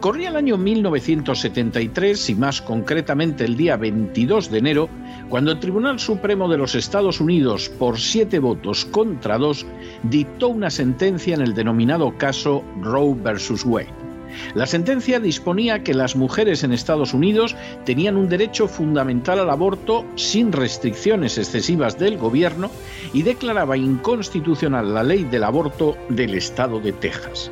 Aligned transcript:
Corría 0.00 0.28
el 0.28 0.36
año 0.36 0.56
1973 0.56 2.30
y 2.30 2.34
más 2.34 2.62
concretamente 2.62 3.44
el 3.44 3.56
día 3.56 3.76
22 3.76 4.50
de 4.50 4.58
enero, 4.58 4.88
cuando 5.28 5.52
el 5.52 5.60
Tribunal 5.60 5.98
Supremo 5.98 6.48
de 6.48 6.58
los 6.58 6.74
Estados 6.74 7.20
Unidos, 7.20 7.68
por 7.68 7.98
siete 7.98 8.38
votos 8.38 8.84
contra 8.84 9.38
dos, 9.38 9.66
dictó 10.04 10.48
una 10.48 10.70
sentencia 10.70 11.34
en 11.34 11.42
el 11.42 11.54
denominado 11.54 12.16
caso 12.16 12.64
Roe 12.82 13.14
versus 13.22 13.64
Wade. 13.64 14.08
La 14.54 14.66
sentencia 14.66 15.20
disponía 15.20 15.82
que 15.82 15.94
las 15.94 16.16
mujeres 16.16 16.62
en 16.62 16.72
Estados 16.72 17.14
Unidos 17.14 17.56
tenían 17.84 18.16
un 18.16 18.28
derecho 18.28 18.68
fundamental 18.68 19.38
al 19.40 19.50
aborto 19.50 20.04
sin 20.16 20.52
restricciones 20.52 21.38
excesivas 21.38 21.98
del 21.98 22.18
gobierno 22.18 22.70
y 23.12 23.22
declaraba 23.22 23.76
inconstitucional 23.76 24.94
la 24.94 25.02
ley 25.02 25.24
del 25.24 25.44
aborto 25.44 25.96
del 26.08 26.34
estado 26.34 26.80
de 26.80 26.92
Texas. 26.92 27.50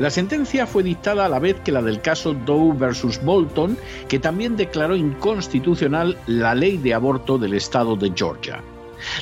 La 0.00 0.10
sentencia 0.10 0.66
fue 0.66 0.82
dictada 0.82 1.24
a 1.24 1.28
la 1.28 1.38
vez 1.38 1.60
que 1.60 1.70
la 1.70 1.80
del 1.80 2.00
caso 2.00 2.34
Doe 2.34 2.74
versus 2.76 3.22
Bolton, 3.22 3.78
que 4.08 4.18
también 4.18 4.56
declaró 4.56 4.96
inconstitucional 4.96 6.18
la 6.26 6.54
ley 6.54 6.78
de 6.78 6.94
aborto 6.94 7.38
del 7.38 7.54
estado 7.54 7.94
de 7.94 8.12
Georgia. 8.14 8.60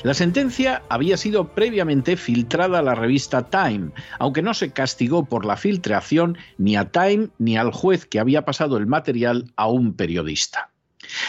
La 0.03 0.14
sentencia 0.14 0.83
había 0.89 1.17
sido 1.19 1.48
previamente 1.48 2.17
filtrada 2.17 2.79
a 2.79 2.83
la 2.83 2.95
revista 2.95 3.51
Time, 3.51 3.91
aunque 4.19 4.41
no 4.41 4.55
se 4.55 4.70
castigó 4.70 5.27
por 5.27 5.45
la 5.45 5.56
filtración 5.56 6.39
ni 6.56 6.77
a 6.77 6.91
Time 6.91 7.29
ni 7.39 7.59
al 7.59 7.70
juez 7.70 8.07
que 8.07 8.20
había 8.20 8.45
pasado 8.47 8.79
el 8.79 8.86
material 8.86 9.53
a 9.57 9.69
un 9.69 9.92
periodista. 9.92 10.72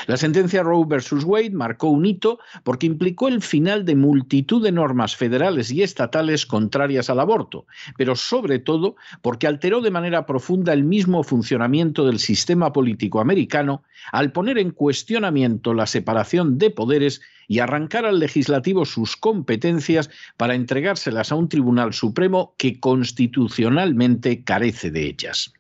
La 0.08 0.18
sentencia 0.18 0.64
Roe 0.64 0.86
versus 0.88 1.24
Wade 1.24 1.52
marcó 1.52 1.88
un 1.88 2.06
hito 2.06 2.40
porque 2.64 2.86
implicó 2.86 3.28
el 3.28 3.42
final 3.42 3.86
de 3.86 3.96
multitud 3.96 4.64
de 4.64 4.72
normas 4.72 5.16
federales 5.16 5.72
y 5.72 5.84
estatales 5.84 6.46
contrarias 6.46 7.10
al 7.10 7.20
aborto, 7.20 7.66
pero 7.98 8.16
sobre 8.16 8.60
todo 8.60 8.96
porque 9.22 9.48
alteró 9.48 9.82
de 9.82 9.92
manera 9.92 10.26
profunda 10.26 10.74
el 10.74 10.84
mismo 10.84 11.24
funcionamiento 11.24 12.06
del 12.06 12.20
sistema 12.20 12.74
político 12.74 13.20
americano 13.20 13.84
al 14.12 14.32
poner 14.32 14.58
en 14.58 14.72
cuestionamiento 14.72 15.74
la 15.74 15.88
separación 15.88 16.58
de 16.58 16.70
poderes 16.70 17.22
y 17.48 17.60
arrancar 17.60 18.06
al 18.06 18.20
legislativo 18.20 18.86
sus 18.86 19.18
competencias 19.18 20.10
para 20.38 20.56
entregárselas 20.56 21.32
a 21.32 21.36
un 21.36 21.50
Tribunal 21.50 21.94
Supremo 21.94 22.56
que 22.58 22.80
constitucionalmente 22.80 24.44
carece 24.44 24.92
de 24.92 25.08
ellas. 25.08 25.54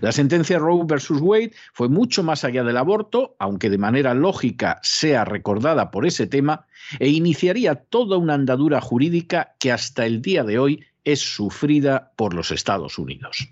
La 0.00 0.12
sentencia 0.12 0.58
Roe 0.58 0.84
versus 0.86 1.20
Wade 1.20 1.52
fue 1.72 1.88
mucho 1.88 2.22
más 2.22 2.44
allá 2.44 2.64
del 2.64 2.76
aborto, 2.76 3.36
aunque 3.38 3.70
de 3.70 3.78
manera 3.78 4.14
lógica 4.14 4.80
sea 4.82 5.24
recordada 5.24 5.90
por 5.90 6.06
ese 6.06 6.26
tema, 6.26 6.66
e 6.98 7.08
iniciaría 7.08 7.76
toda 7.76 8.16
una 8.16 8.34
andadura 8.34 8.80
jurídica 8.80 9.54
que 9.58 9.72
hasta 9.72 10.06
el 10.06 10.22
día 10.22 10.44
de 10.44 10.58
hoy 10.58 10.84
es 11.04 11.20
sufrida 11.20 12.12
por 12.16 12.34
los 12.34 12.50
Estados 12.50 12.98
Unidos. 12.98 13.48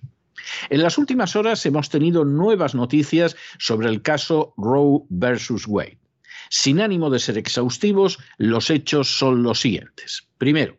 En 0.70 0.82
las 0.82 0.98
últimas 0.98 1.36
horas 1.36 1.64
hemos 1.66 1.88
tenido 1.88 2.24
nuevas 2.24 2.74
noticias 2.74 3.36
sobre 3.58 3.88
el 3.88 4.02
caso 4.02 4.54
Roe 4.56 5.02
versus 5.08 5.66
Wade. 5.66 5.98
Sin 6.50 6.80
ánimo 6.80 7.08
de 7.08 7.18
ser 7.18 7.38
exhaustivos, 7.38 8.18
los 8.36 8.68
hechos 8.70 9.16
son 9.16 9.42
los 9.42 9.60
siguientes. 9.60 10.26
Primero, 10.38 10.76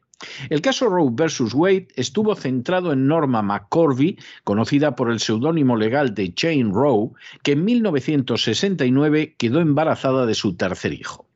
el 0.50 0.62
caso 0.62 0.88
Roe 0.88 1.10
versus 1.12 1.54
Wade 1.54 1.88
estuvo 1.96 2.36
centrado 2.36 2.94
en 2.94 3.08
Norma 3.08 3.42
McCorvey, 3.42 4.18
conocida 4.44 4.96
por 4.96 5.12
el 5.12 5.20
seudónimo 5.20 5.76
legal 5.76 6.14
de 6.14 6.34
Jane 6.36 6.72
Roe, 6.72 7.12
que 7.44 7.54
en 7.54 7.66
1969 7.66 9.36
quedó 9.38 9.60
embarazada 9.60 10.26
de 10.26 10.36
su 10.36 10.56
tercer 10.56 10.94
hijo. 10.94 11.28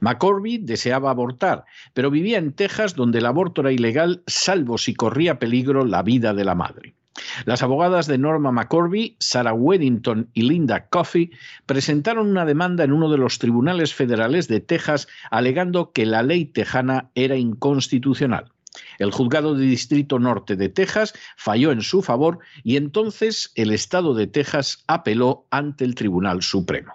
McCorvey 0.00 0.58
deseaba 0.58 1.10
abortar, 1.10 1.64
pero 1.92 2.10
vivía 2.10 2.38
en 2.38 2.52
Texas 2.52 2.94
donde 2.94 3.18
el 3.18 3.26
aborto 3.26 3.60
era 3.60 3.72
ilegal 3.72 4.22
salvo 4.26 4.78
si 4.78 4.94
corría 4.94 5.38
peligro 5.38 5.84
la 5.84 6.02
vida 6.02 6.34
de 6.34 6.44
la 6.44 6.54
madre. 6.54 6.95
Las 7.44 7.62
abogadas 7.62 8.06
de 8.06 8.18
Norma 8.18 8.52
McCorvey, 8.52 9.16
Sarah 9.20 9.54
Weddington 9.54 10.30
y 10.34 10.42
Linda 10.42 10.88
Coffey 10.88 11.30
presentaron 11.66 12.28
una 12.28 12.44
demanda 12.44 12.84
en 12.84 12.92
uno 12.92 13.10
de 13.10 13.18
los 13.18 13.38
tribunales 13.38 13.94
federales 13.94 14.48
de 14.48 14.60
Texas 14.60 15.08
alegando 15.30 15.92
que 15.92 16.06
la 16.06 16.22
ley 16.22 16.44
tejana 16.44 17.10
era 17.14 17.36
inconstitucional. 17.36 18.52
El 18.98 19.10
juzgado 19.10 19.54
de 19.54 19.64
Distrito 19.64 20.18
Norte 20.18 20.56
de 20.56 20.68
Texas 20.68 21.14
falló 21.36 21.72
en 21.72 21.82
su 21.82 22.02
favor 22.02 22.38
y 22.62 22.76
entonces 22.76 23.52
el 23.54 23.70
Estado 23.72 24.14
de 24.14 24.26
Texas 24.26 24.84
apeló 24.86 25.46
ante 25.50 25.84
el 25.84 25.94
Tribunal 25.94 26.42
Supremo. 26.42 26.94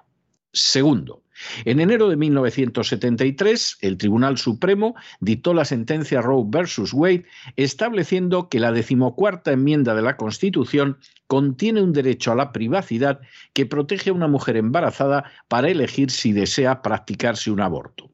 Segundo, 0.53 1.23
en 1.65 1.79
enero 1.79 2.09
de 2.09 2.17
1973, 2.17 3.77
el 3.81 3.97
Tribunal 3.97 4.37
Supremo 4.37 4.95
dictó 5.19 5.53
la 5.53 5.65
sentencia 5.65 6.21
Roe 6.21 6.45
versus 6.47 6.93
Wade, 6.93 7.25
estableciendo 7.55 8.49
que 8.49 8.59
la 8.59 8.71
decimocuarta 8.71 9.51
enmienda 9.51 9.95
de 9.95 10.01
la 10.01 10.17
Constitución 10.17 10.97
contiene 11.27 11.81
un 11.81 11.93
derecho 11.93 12.31
a 12.31 12.35
la 12.35 12.51
privacidad 12.51 13.21
que 13.53 13.65
protege 13.65 14.09
a 14.09 14.13
una 14.13 14.27
mujer 14.27 14.57
embarazada 14.57 15.31
para 15.47 15.69
elegir 15.69 16.11
si 16.11 16.33
desea 16.33 16.81
practicarse 16.81 17.51
un 17.51 17.61
aborto. 17.61 18.11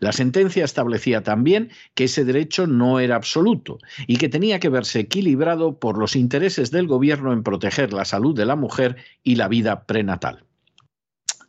La 0.00 0.12
sentencia 0.12 0.64
establecía 0.64 1.22
también 1.22 1.70
que 1.94 2.04
ese 2.04 2.24
derecho 2.24 2.66
no 2.66 2.98
era 2.98 3.16
absoluto 3.16 3.78
y 4.06 4.16
que 4.16 4.28
tenía 4.28 4.58
que 4.58 4.68
verse 4.68 5.00
equilibrado 5.00 5.78
por 5.78 5.98
los 5.98 6.16
intereses 6.16 6.70
del 6.70 6.86
gobierno 6.86 7.32
en 7.32 7.42
proteger 7.42 7.92
la 7.92 8.04
salud 8.04 8.34
de 8.34 8.46
la 8.46 8.56
mujer 8.56 8.96
y 9.22 9.36
la 9.36 9.48
vida 9.48 9.84
prenatal. 9.84 10.44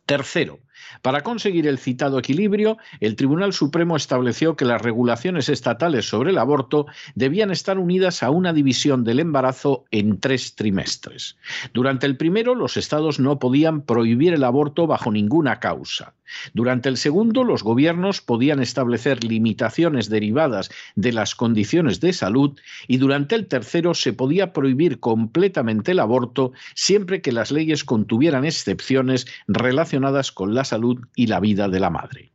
Tercero, 0.06 0.60
para 1.02 1.22
conseguir 1.22 1.66
el 1.66 1.78
citado 1.78 2.18
equilibrio, 2.18 2.78
el 3.00 3.16
Tribunal 3.16 3.52
Supremo 3.52 3.96
estableció 3.96 4.56
que 4.56 4.64
las 4.64 4.82
regulaciones 4.82 5.48
estatales 5.48 6.08
sobre 6.08 6.30
el 6.30 6.38
aborto 6.38 6.86
debían 7.14 7.50
estar 7.50 7.78
unidas 7.78 8.22
a 8.22 8.30
una 8.30 8.52
división 8.52 9.04
del 9.04 9.20
embarazo 9.20 9.84
en 9.90 10.18
tres 10.18 10.54
trimestres. 10.54 11.36
Durante 11.72 12.06
el 12.06 12.16
primero, 12.16 12.54
los 12.54 12.76
estados 12.76 13.20
no 13.20 13.38
podían 13.38 13.82
prohibir 13.82 14.34
el 14.34 14.44
aborto 14.44 14.86
bajo 14.86 15.10
ninguna 15.10 15.60
causa. 15.60 16.14
Durante 16.54 16.88
el 16.88 16.96
segundo, 16.96 17.44
los 17.44 17.62
gobiernos 17.62 18.20
podían 18.20 18.60
establecer 18.60 19.24
limitaciones 19.24 20.08
derivadas 20.08 20.70
de 20.94 21.12
las 21.12 21.34
condiciones 21.34 22.00
de 22.00 22.12
salud 22.12 22.58
y 22.88 22.96
durante 22.96 23.34
el 23.34 23.46
tercero 23.46 23.94
se 23.94 24.12
podía 24.12 24.52
prohibir 24.52 25.00
completamente 25.00 25.92
el 25.92 26.00
aborto 26.00 26.52
siempre 26.74 27.20
que 27.20 27.32
las 27.32 27.50
leyes 27.50 27.84
contuvieran 27.84 28.44
excepciones 28.44 29.26
relacionadas 29.46 30.32
con 30.32 30.54
la 30.54 30.64
salud 30.72 30.98
y 31.14 31.26
la 31.26 31.38
vida 31.38 31.68
de 31.68 31.80
la 31.80 31.90
madre. 31.90 32.32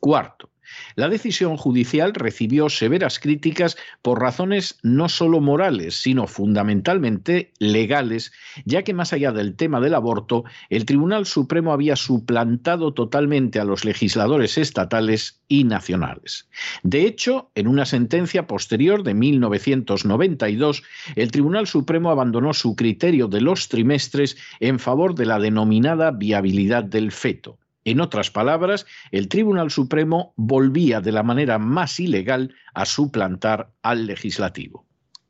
Cuarto, 0.00 0.50
la 0.96 1.08
decisión 1.08 1.56
judicial 1.56 2.14
recibió 2.14 2.68
severas 2.68 3.20
críticas 3.20 3.76
por 4.02 4.20
razones 4.20 4.78
no 4.82 5.08
solo 5.08 5.40
morales, 5.40 5.94
sino 5.94 6.26
fundamentalmente 6.26 7.52
legales, 7.58 8.32
ya 8.64 8.82
que 8.82 8.94
más 8.94 9.12
allá 9.12 9.32
del 9.32 9.54
tema 9.54 9.80
del 9.80 9.94
aborto, 9.94 10.44
el 10.68 10.84
Tribunal 10.84 11.26
Supremo 11.26 11.72
había 11.72 11.96
suplantado 11.96 12.94
totalmente 12.94 13.60
a 13.60 13.64
los 13.64 13.84
legisladores 13.84 14.58
estatales 14.58 15.40
y 15.48 15.64
nacionales. 15.64 16.48
De 16.82 17.06
hecho, 17.06 17.50
en 17.54 17.68
una 17.68 17.86
sentencia 17.86 18.46
posterior 18.46 19.02
de 19.02 19.14
1992, 19.14 20.82
el 21.14 21.30
Tribunal 21.30 21.66
Supremo 21.66 22.10
abandonó 22.10 22.52
su 22.54 22.74
criterio 22.74 23.28
de 23.28 23.40
los 23.40 23.68
trimestres 23.68 24.36
en 24.60 24.78
favor 24.78 25.14
de 25.14 25.26
la 25.26 25.38
denominada 25.38 26.10
viabilidad 26.10 26.84
del 26.84 27.12
feto 27.12 27.58
En 27.86 28.00
otras 28.00 28.32
palabras, 28.32 28.84
el 29.12 29.28
Tribunal 29.28 29.70
Supremo 29.70 30.34
volvía 30.34 31.00
de 31.00 31.12
la 31.12 31.22
manera 31.22 31.60
más 31.60 32.00
ilegal 32.00 32.52
a 32.74 32.84
suplantar 32.84 33.70
al 33.80 34.06
legislativo. 34.06 34.84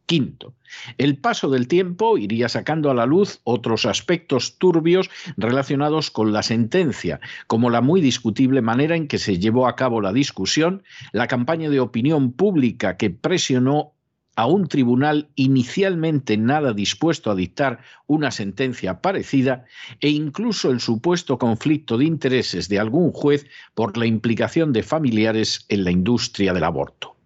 Quinto, 0.06 0.54
el 0.96 1.18
paso 1.18 1.50
del 1.50 1.68
tiempo 1.68 2.16
iría 2.16 2.48
sacando 2.48 2.90
a 2.90 2.94
la 2.94 3.04
luz 3.04 3.40
otros 3.44 3.84
aspectos 3.84 4.56
turbios 4.56 5.10
relacionados 5.36 6.10
con 6.10 6.32
la 6.32 6.42
sentencia, 6.42 7.20
como 7.46 7.68
la 7.68 7.82
muy 7.82 8.00
discutible 8.00 8.62
manera 8.62 8.96
en 8.96 9.06
que 9.06 9.18
se 9.18 9.38
llevó 9.38 9.68
a 9.68 9.76
cabo 9.76 10.00
la 10.00 10.14
discusión, 10.14 10.82
la 11.12 11.26
campaña 11.26 11.68
de 11.68 11.80
opinión 11.80 12.32
pública 12.32 12.96
que 12.96 13.10
presionó 13.10 13.95
a 14.36 14.46
un 14.46 14.68
tribunal 14.68 15.28
inicialmente 15.34 16.36
nada 16.36 16.72
dispuesto 16.72 17.30
a 17.30 17.34
dictar 17.34 17.80
una 18.06 18.30
sentencia 18.30 19.00
parecida 19.00 19.64
e 20.00 20.10
incluso 20.10 20.70
el 20.70 20.80
supuesto 20.80 21.38
conflicto 21.38 21.98
de 21.98 22.04
intereses 22.04 22.68
de 22.68 22.78
algún 22.78 23.12
juez 23.12 23.46
por 23.74 23.96
la 23.96 24.06
implicación 24.06 24.72
de 24.72 24.82
familiares 24.82 25.64
en 25.68 25.84
la 25.84 25.90
industria 25.90 26.52
del 26.52 26.64
aborto. 26.64 27.16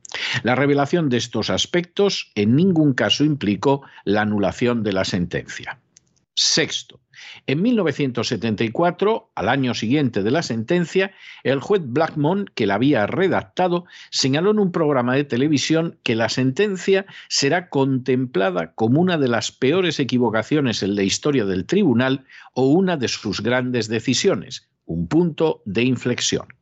La 0.43 0.55
revelación 0.55 1.09
de 1.09 1.19
estos 1.19 1.51
aspectos 1.51 2.33
en 2.35 2.57
ningún 2.57 2.95
caso 2.95 3.25
implicó 3.25 3.83
la 4.05 4.23
anulación 4.23 4.83
de 4.83 4.93
la 4.93 5.05
sentencia. 5.05 5.79
Sexto, 6.35 7.01
en 7.47 7.63
1974, 7.63 9.31
al 9.35 9.49
año 9.49 9.75
siguiente 9.75 10.23
de 10.23 10.31
la 10.31 10.43
sentencia, 10.43 11.13
el 11.43 11.61
juez 11.61 11.83
Blackmon, 11.85 12.51
que 12.55 12.67
la 12.67 12.75
había 12.75 13.07
redactado, 13.07 13.85
señaló 14.11 14.51
en 14.51 14.59
un 14.59 14.73
programa 14.73 15.15
de 15.15 15.25
televisión 15.25 15.99
que 16.03 16.15
la 16.15 16.29
sentencia 16.29 17.07
será 17.29 17.69
contemplada 17.69 18.73
como 18.75 19.01
una 19.01 19.19
de 19.19 19.29
las 19.29 19.53
peores 19.53 20.01
equivocaciones 20.01 20.83
en 20.83 20.95
la 20.95 21.03
historia 21.03 21.45
del 21.45 21.67
tribunal 21.67 22.25
o 22.55 22.69
una 22.69 22.97
de 22.97 23.09
sus 23.09 23.43
grandes 23.43 23.89
decisiones, 23.89 24.69
un 24.85 25.09
punto 25.09 25.63
de 25.65 25.85
inflexión. 25.85 26.60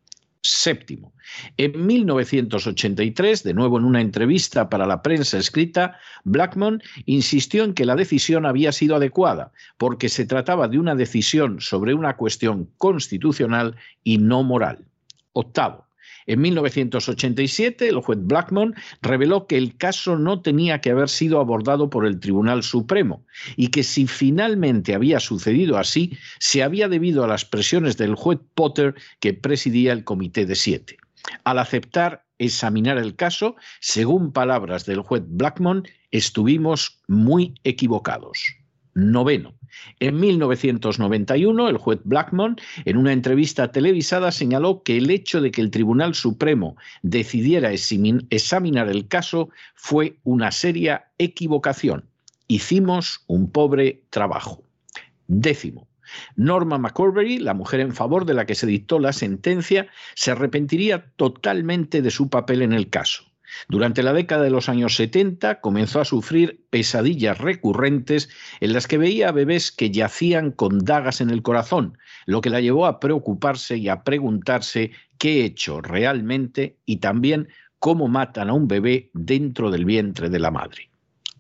Séptimo. 0.50 1.12
En 1.59 1.87
1983, 1.87 3.43
de 3.43 3.53
nuevo 3.53 3.79
en 3.79 3.85
una 3.85 4.00
entrevista 4.00 4.71
para 4.71 4.87
la 4.87 5.03
prensa 5.03 5.37
escrita, 5.37 5.99
Blackmon 6.25 6.83
insistió 7.05 7.65
en 7.65 7.75
que 7.75 7.85
la 7.85 7.97
decisión 7.97 8.47
había 8.47 8.73
sido 8.73 8.97
adecuada, 8.97 9.53
porque 9.77 10.09
se 10.09 10.25
trataba 10.25 10.67
de 10.67 10.79
una 10.79 10.95
decisión 10.95 11.61
sobre 11.61 11.93
una 11.93 12.17
cuestión 12.17 12.71
constitucional 12.79 13.77
y 14.03 14.17
no 14.17 14.43
moral. 14.43 14.87
Octavo. 15.35 15.88
En 16.28 16.42
1987, 16.42 17.88
el 17.88 18.00
juez 18.00 18.19
Blackmon 18.20 18.75
reveló 19.00 19.46
que 19.46 19.56
el 19.56 19.78
caso 19.78 20.19
no 20.19 20.42
tenía 20.42 20.82
que 20.82 20.90
haber 20.90 21.08
sido 21.08 21.40
abordado 21.40 21.88
por 21.88 22.06
el 22.06 22.20
Tribunal 22.20 22.62
Supremo 22.62 23.25
y 23.56 23.69
que 23.69 23.82
si 23.82 24.06
finalmente 24.06 24.94
había 24.94 25.20
sucedido 25.20 25.78
así, 25.78 26.19
se 26.38 26.62
había 26.62 26.86
debido 26.86 27.25
a 27.25 27.28
las 27.28 27.46
presiones 27.46 27.96
del 27.96 28.14
juez 28.14 28.38
Potter 28.54 28.94
que 29.20 29.32
presidía 29.32 29.94
el 29.94 30.04
Comité 30.04 30.44
de 30.44 30.54
Siete. 30.54 30.98
Al 31.44 31.58
aceptar 31.58 32.26
examinar 32.36 32.98
el 32.98 33.16
caso, 33.16 33.56
según 33.80 34.30
palabras 34.30 34.84
del 34.84 35.00
juez 35.00 35.22
Blackmon, 35.26 35.88
estuvimos 36.10 37.00
muy 37.08 37.54
equivocados. 37.64 38.38
Noveno. 38.94 39.55
En 40.00 40.19
1991, 40.19 41.69
el 41.69 41.76
juez 41.76 42.00
Blackmon, 42.05 42.56
en 42.85 42.96
una 42.96 43.12
entrevista 43.12 43.70
televisada, 43.70 44.32
señaló 44.32 44.82
que 44.82 44.96
el 44.96 45.11
hecho 45.11 45.40
de 45.40 45.50
que 45.50 45.61
el 45.61 45.70
Tribunal 45.70 46.14
Supremo 46.14 46.76
decidiera 47.02 47.70
examinar 47.73 48.88
el 48.88 49.08
caso 49.08 49.50
fue 49.75 50.17
una 50.25 50.50
seria 50.52 51.08
equivocación. 51.19 52.05
Hicimos 52.46 53.25
un 53.26 53.50
pobre 53.50 54.02
trabajo. 54.11 54.62
Décimo. 55.26 55.87
Norma 56.37 56.79
McCorbery, 56.79 57.38
la 57.38 57.52
mujer 57.52 57.81
en 57.81 57.94
favor 57.94 58.25
de 58.25 58.35
la 58.35 58.46
que 58.46 58.55
se 58.55 58.67
dictó 58.67 58.99
la 58.99 59.12
sentencia, 59.12 59.88
se 60.14 60.31
arrepentiría 60.31 61.11
totalmente 61.17 62.00
de 62.00 62.11
su 62.11 62.31
papel 62.31 62.62
en 62.62 62.73
el 62.73 62.88
caso. 62.88 63.25
Durante 63.69 64.03
la 64.03 64.12
década 64.12 64.43
de 64.43 64.50
los 64.50 64.69
años 64.69 64.97
70 64.97 65.61
comenzó 65.61 66.00
a 66.00 66.05
sufrir 66.05 66.65
pesadillas 66.71 67.39
recurrentes 67.39 68.29
en 68.61 68.73
las 68.73 68.87
que 68.87 68.99
veía 68.99 69.29
a 69.29 69.33
bebés 69.33 69.73
que 69.73 69.91
yacían 69.91 70.53
con 70.53 70.79
dagas 70.79 71.21
en 71.21 71.31
el 71.31 71.43
corazón, 71.43 71.99
lo 72.27 72.41
que 72.41 72.50
la 72.50 72.61
llevó 72.61 72.87
a 72.87 73.00
preocuparse 73.00 73.77
y 73.77 73.89
a 73.89 74.05
preguntarse 74.05 74.93
qué 75.19 75.41
he 75.41 75.45
hecho 75.45 75.81
realmente 75.81 76.77
y 76.85 76.97
también 76.97 77.49
cómo 77.79 78.09
matan 78.09 78.50
a 78.50 78.55
un 78.55 78.69
bebé 78.69 79.11
dentro 79.15 79.71
del 79.71 79.85
vientre 79.85 80.29
de 80.29 80.39
la 80.39 80.50
madre. 80.50 80.91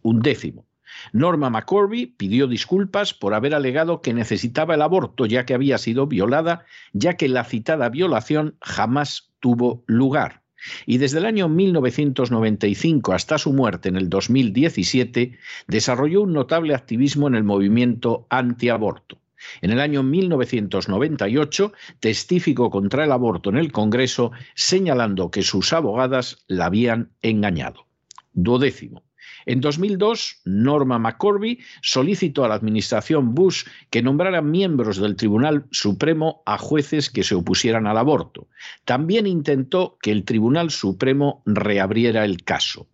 Un 0.02 0.20
décimo. 0.20 0.66
Norma 1.12 1.50
McCorby 1.50 2.06
pidió 2.06 2.46
disculpas 2.46 3.12
por 3.12 3.34
haber 3.34 3.54
alegado 3.54 4.00
que 4.00 4.14
necesitaba 4.14 4.74
el 4.74 4.82
aborto 4.82 5.26
ya 5.26 5.44
que 5.44 5.54
había 5.54 5.76
sido 5.78 6.06
violada, 6.06 6.64
ya 6.92 7.14
que 7.14 7.28
la 7.28 7.44
citada 7.44 7.88
violación 7.90 8.56
jamás 8.60 9.30
tuvo 9.40 9.84
lugar 9.86 10.42
y 10.86 10.98
desde 10.98 11.18
el 11.18 11.26
año 11.26 11.48
1995 11.48 13.12
hasta 13.12 13.38
su 13.38 13.52
muerte 13.52 13.88
en 13.88 13.96
el 13.96 14.08
2017 14.08 15.38
desarrolló 15.66 16.22
un 16.22 16.32
notable 16.32 16.74
activismo 16.74 17.28
en 17.28 17.34
el 17.34 17.44
movimiento 17.44 18.26
antiaborto. 18.30 19.18
En 19.60 19.70
el 19.70 19.80
año 19.80 20.02
1998 20.02 21.72
testificó 22.00 22.70
contra 22.70 23.04
el 23.04 23.12
aborto 23.12 23.50
en 23.50 23.56
el 23.56 23.72
Congreso 23.72 24.32
señalando 24.54 25.30
que 25.30 25.42
sus 25.42 25.72
abogadas 25.72 26.44
la 26.48 26.66
habían 26.66 27.12
engañado. 27.22 27.86
Duodécimo. 28.32 29.07
En 29.46 29.60
2002, 29.60 30.40
Norma 30.44 30.98
McCorby 30.98 31.58
solicitó 31.82 32.44
a 32.44 32.48
la 32.48 32.54
administración 32.54 33.34
Bush 33.34 33.64
que 33.90 34.02
nombrara 34.02 34.42
miembros 34.42 34.98
del 34.98 35.16
Tribunal 35.16 35.64
Supremo 35.70 36.42
a 36.46 36.58
jueces 36.58 37.10
que 37.10 37.24
se 37.24 37.34
opusieran 37.34 37.86
al 37.86 37.98
aborto. 37.98 38.48
También 38.84 39.26
intentó 39.26 39.98
que 40.02 40.12
el 40.12 40.24
Tribunal 40.24 40.70
Supremo 40.70 41.42
reabriera 41.46 42.24
el 42.24 42.42
caso. 42.44 42.88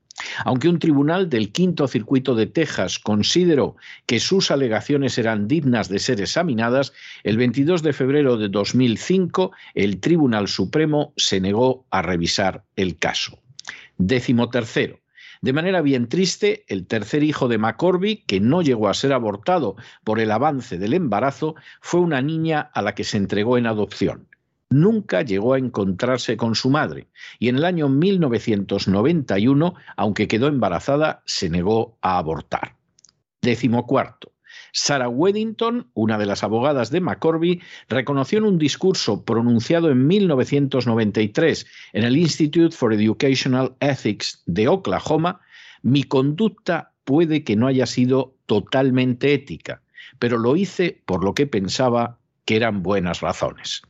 Aunque 0.44 0.68
un 0.68 0.78
tribunal 0.78 1.28
del 1.28 1.50
Quinto 1.50 1.88
Circuito 1.88 2.34
de 2.34 2.46
Texas 2.46 2.98
consideró 2.98 3.76
que 4.06 4.20
sus 4.20 4.50
alegaciones 4.50 5.18
eran 5.18 5.48
dignas 5.48 5.88
de 5.88 5.98
ser 5.98 6.20
examinadas, 6.20 6.92
el 7.24 7.36
22 7.36 7.82
de 7.82 7.92
febrero 7.92 8.36
de 8.36 8.48
2005 8.48 9.52
el 9.74 10.00
Tribunal 10.00 10.48
Supremo 10.48 11.12
se 11.16 11.40
negó 11.40 11.86
a 11.90 12.02
revisar 12.02 12.64
el 12.76 12.96
caso. 12.96 13.40
Décimo 13.98 14.50
tercero. 14.50 15.00
De 15.44 15.52
manera 15.52 15.82
bien 15.82 16.08
triste, 16.08 16.64
el 16.68 16.86
tercer 16.86 17.22
hijo 17.22 17.48
de 17.48 17.58
McCorby, 17.58 18.24
que 18.26 18.40
no 18.40 18.62
llegó 18.62 18.88
a 18.88 18.94
ser 18.94 19.12
abortado 19.12 19.76
por 20.02 20.18
el 20.18 20.30
avance 20.30 20.78
del 20.78 20.94
embarazo, 20.94 21.54
fue 21.82 22.00
una 22.00 22.22
niña 22.22 22.70
a 22.72 22.80
la 22.80 22.94
que 22.94 23.04
se 23.04 23.18
entregó 23.18 23.58
en 23.58 23.66
adopción. 23.66 24.26
Nunca 24.70 25.20
llegó 25.20 25.52
a 25.52 25.58
encontrarse 25.58 26.38
con 26.38 26.54
su 26.54 26.70
madre 26.70 27.08
y 27.38 27.50
en 27.50 27.56
el 27.56 27.66
año 27.66 27.90
1991, 27.90 29.74
aunque 29.98 30.28
quedó 30.28 30.46
embarazada, 30.48 31.22
se 31.26 31.50
negó 31.50 31.98
a 32.00 32.16
abortar. 32.16 32.76
Décimo 33.42 33.86
cuarto. 33.86 34.33
Sarah 34.76 35.08
Weddington, 35.08 35.88
una 35.94 36.18
de 36.18 36.26
las 36.26 36.42
abogadas 36.42 36.90
de 36.90 37.00
McCorby, 37.00 37.62
reconoció 37.88 38.38
en 38.38 38.44
un 38.44 38.58
discurso 38.58 39.24
pronunciado 39.24 39.88
en 39.88 40.04
1993 40.08 41.66
en 41.92 42.02
el 42.02 42.16
Institute 42.16 42.74
for 42.74 42.92
Educational 42.92 43.76
Ethics 43.78 44.42
de 44.46 44.66
Oklahoma, 44.66 45.40
mi 45.82 46.02
conducta 46.02 46.92
puede 47.04 47.44
que 47.44 47.54
no 47.54 47.68
haya 47.68 47.86
sido 47.86 48.34
totalmente 48.46 49.32
ética, 49.32 49.82
pero 50.18 50.38
lo 50.38 50.56
hice 50.56 51.02
por 51.06 51.22
lo 51.22 51.34
que 51.34 51.46
pensaba 51.46 52.18
que 52.44 52.56
eran 52.56 52.82
buenas 52.82 53.20
razones. 53.20 53.82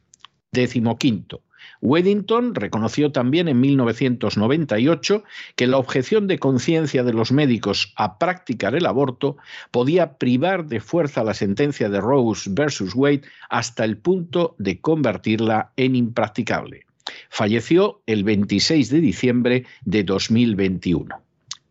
Décimo 0.52 0.98
quinto. 0.98 1.43
Weddington 1.80 2.54
reconoció 2.54 3.12
también 3.12 3.48
en 3.48 3.60
1998 3.60 5.24
que 5.56 5.66
la 5.66 5.78
objeción 5.78 6.26
de 6.26 6.38
conciencia 6.38 7.04
de 7.04 7.12
los 7.12 7.32
médicos 7.32 7.92
a 7.96 8.18
practicar 8.18 8.74
el 8.74 8.86
aborto 8.86 9.36
podía 9.70 10.14
privar 10.18 10.66
de 10.66 10.80
fuerza 10.80 11.24
la 11.24 11.34
sentencia 11.34 11.88
de 11.88 12.00
Rose 12.00 12.50
versus 12.52 12.94
Wade 12.94 13.22
hasta 13.48 13.84
el 13.84 13.96
punto 13.96 14.54
de 14.58 14.80
convertirla 14.80 15.72
en 15.76 15.96
impracticable. 15.96 16.86
Falleció 17.28 18.00
el 18.06 18.24
26 18.24 18.90
de 18.90 19.00
diciembre 19.00 19.66
de 19.84 20.04
2021. 20.04 21.23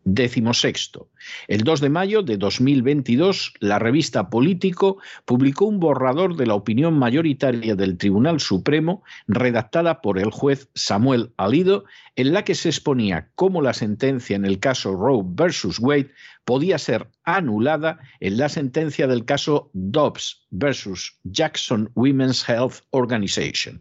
Décimo 0.04 0.52
sexto. 0.52 1.08
El 1.48 1.62
2 1.62 1.80
de 1.80 1.88
mayo 1.88 2.22
de 2.22 2.36
2022, 2.36 3.54
la 3.60 3.78
revista 3.78 4.28
Político 4.28 4.98
publicó 5.24 5.64
un 5.64 5.80
borrador 5.80 6.36
de 6.36 6.46
la 6.46 6.54
opinión 6.54 6.98
mayoritaria 6.98 7.74
del 7.74 7.96
Tribunal 7.96 8.38
Supremo, 8.38 9.02
redactada 9.28 10.02
por 10.02 10.18
el 10.18 10.30
juez 10.30 10.68
Samuel 10.74 11.32
Alido, 11.38 11.84
en 12.16 12.34
la 12.34 12.44
que 12.44 12.54
se 12.54 12.68
exponía 12.68 13.30
cómo 13.34 13.62
la 13.62 13.72
sentencia 13.72 14.36
en 14.36 14.44
el 14.44 14.58
caso 14.58 14.94
Roe 14.94 15.22
versus 15.24 15.78
Wade 15.80 16.10
podía 16.44 16.78
ser 16.78 17.08
anulada 17.24 17.98
en 18.20 18.36
la 18.36 18.50
sentencia 18.50 19.06
del 19.06 19.24
caso 19.24 19.70
Dobbs 19.72 20.46
versus 20.50 21.18
Jackson 21.24 21.90
Women's 21.94 22.46
Health 22.46 22.80
Organization. 22.90 23.80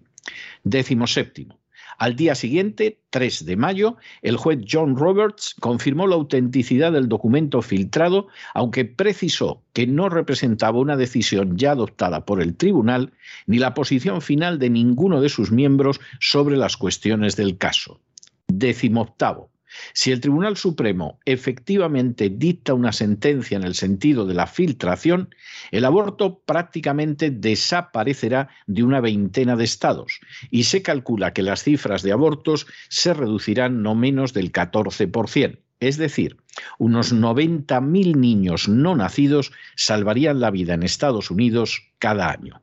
Décimo 0.63 1.06
séptimo. 1.06 1.62
Al 1.97 2.15
día 2.15 2.35
siguiente, 2.35 3.00
3 3.09 3.45
de 3.45 3.55
mayo, 3.55 3.97
el 4.21 4.38
juez 4.38 4.59
John 4.69 4.97
Roberts 4.97 5.55
confirmó 5.59 6.07
la 6.07 6.15
autenticidad 6.15 6.91
del 6.91 7.07
documento 7.07 7.62
filtrado, 7.62 8.27
aunque 8.53 8.85
precisó 8.85 9.62
que 9.73 9.88
no 9.88 10.09
representaba 10.09 10.79
una 10.79 10.97
decisión 10.97 11.57
ya 11.57 11.71
adoptada 11.71 12.25
por 12.25 12.41
el 12.41 12.55
tribunal 12.55 13.13
ni 13.45 13.59
la 13.59 13.73
posición 13.73 14.21
final 14.21 14.59
de 14.59 14.69
ninguno 14.69 15.21
de 15.21 15.29
sus 15.29 15.51
miembros 15.51 16.00
sobre 16.19 16.57
las 16.57 16.77
cuestiones 16.77 17.35
del 17.35 17.57
caso. 17.57 18.00
Décimo 18.47 19.01
octavo. 19.01 19.52
Si 19.94 20.12
el 20.12 20.22
Tribunal 20.22 20.58
Supremo 20.58 21.20
efectivamente 21.25 22.30
dicta 22.30 22.74
una 22.74 22.92
sentencia 22.92 23.58
en 23.58 23.63
el 23.63 23.75
sentido 23.75 24.25
de 24.25 24.34
la 24.34 24.48
filtración, 24.48 25.34
el 25.72 25.86
aborto 25.86 26.39
prácticamente 26.46 27.32
desaparecerá 27.32 28.50
de 28.68 28.84
una 28.84 29.01
veintena 29.01 29.56
de 29.56 29.63
estados 29.63 30.20
y 30.50 30.63
se 30.63 30.82
calcula 30.82 31.34
que 31.34 31.44
las 31.44 31.63
cifras 31.63 32.03
de 32.03 32.12
abortos 32.12 32.68
se 32.89 33.13
reducirán 33.13 33.82
no 33.82 33.96
menos 33.96 34.34
del 34.34 34.51
14%. 34.51 35.60
Es 35.80 35.98
decir, 35.98 36.38
unos 36.77 37.13
90.000 37.13 38.15
niños 38.15 38.70
no 38.70 38.96
nacidos 38.96 39.51
salvarían 39.75 40.39
la 40.39 40.50
vida 40.50 40.75
en 40.75 40.84
Estados 40.84 41.30
Unidos 41.30 41.92
cada 42.00 42.32
año. 42.32 42.62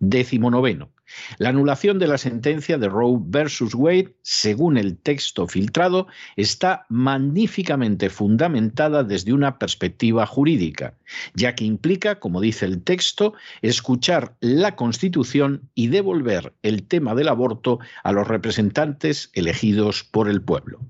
Décimo 0.00 0.50
noveno. 0.50 0.90
La 1.38 1.50
anulación 1.50 1.98
de 1.98 2.06
la 2.06 2.18
sentencia 2.18 2.78
de 2.78 2.88
Roe 2.88 3.18
versus 3.20 3.74
Wade, 3.74 4.14
según 4.22 4.76
el 4.76 4.98
texto 4.98 5.46
filtrado, 5.46 6.06
está 6.36 6.86
magníficamente 6.88 8.10
fundamentada 8.10 9.04
desde 9.04 9.32
una 9.32 9.58
perspectiva 9.58 10.26
jurídica, 10.26 10.94
ya 11.34 11.54
que 11.54 11.64
implica, 11.64 12.20
como 12.20 12.40
dice 12.40 12.66
el 12.66 12.82
texto, 12.82 13.34
escuchar 13.62 14.36
la 14.40 14.76
Constitución 14.76 15.70
y 15.74 15.88
devolver 15.88 16.54
el 16.62 16.84
tema 16.86 17.14
del 17.14 17.28
aborto 17.28 17.78
a 18.04 18.12
los 18.12 18.28
representantes 18.28 19.30
elegidos 19.34 20.04
por 20.04 20.28
el 20.28 20.42
pueblo. 20.42 20.80